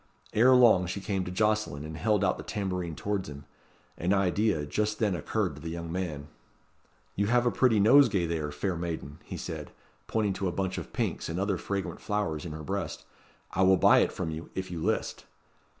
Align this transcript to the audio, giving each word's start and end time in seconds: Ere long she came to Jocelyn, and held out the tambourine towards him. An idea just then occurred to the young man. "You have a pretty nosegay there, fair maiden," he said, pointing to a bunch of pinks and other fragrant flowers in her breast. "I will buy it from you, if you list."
Ere 0.33 0.55
long 0.55 0.87
she 0.87 0.99
came 0.99 1.23
to 1.25 1.29
Jocelyn, 1.29 1.85
and 1.85 1.95
held 1.95 2.23
out 2.23 2.35
the 2.37 2.43
tambourine 2.43 2.95
towards 2.95 3.29
him. 3.29 3.45
An 3.99 4.15
idea 4.15 4.65
just 4.65 4.97
then 4.97 5.13
occurred 5.15 5.53
to 5.55 5.61
the 5.61 5.69
young 5.69 5.91
man. 5.91 6.27
"You 7.15 7.27
have 7.27 7.45
a 7.45 7.51
pretty 7.51 7.79
nosegay 7.79 8.25
there, 8.25 8.51
fair 8.51 8.75
maiden," 8.75 9.19
he 9.23 9.37
said, 9.37 9.69
pointing 10.07 10.33
to 10.33 10.47
a 10.47 10.51
bunch 10.51 10.79
of 10.79 10.91
pinks 10.91 11.29
and 11.29 11.39
other 11.39 11.59
fragrant 11.59 12.01
flowers 12.01 12.45
in 12.45 12.51
her 12.53 12.63
breast. 12.63 13.05
"I 13.51 13.61
will 13.61 13.77
buy 13.77 13.99
it 13.99 14.11
from 14.11 14.31
you, 14.31 14.49
if 14.55 14.71
you 14.71 14.81
list." 14.81 15.25